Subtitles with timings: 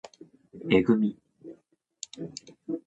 [0.71, 1.15] えぐみ